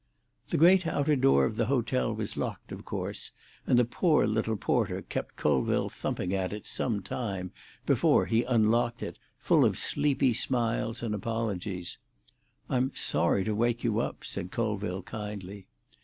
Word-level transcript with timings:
The 0.49 0.57
great 0.57 0.87
outer 0.87 1.15
door 1.15 1.45
of 1.45 1.57
the 1.57 1.67
hotel 1.67 2.11
was 2.11 2.35
locked, 2.35 2.71
of 2.71 2.83
course, 2.83 3.29
and 3.67 3.77
the 3.77 3.85
poor 3.85 4.25
little 4.25 4.57
porter 4.57 5.03
kept 5.03 5.35
Colville 5.35 5.89
thumping 5.89 6.33
at 6.33 6.51
it 6.51 6.65
some 6.65 7.03
time 7.03 7.51
before 7.85 8.25
he 8.25 8.41
unlocked 8.43 9.03
it, 9.03 9.19
full 9.37 9.63
of 9.63 9.77
sleepy 9.77 10.33
smiles 10.33 11.03
and 11.03 11.13
apologies. 11.13 11.99
"I'm 12.67 12.91
sorry 12.95 13.43
to 13.43 13.53
wake 13.53 13.83
you 13.83 13.99
up," 13.99 14.23
said 14.25 14.49
Colville 14.49 15.03
kindly. 15.03 15.67